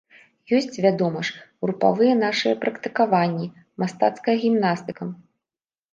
[0.59, 3.47] Ёсць, вядома ж, групавыя нашыя практыкаванні,
[3.85, 5.03] мастацкая гімнастыка.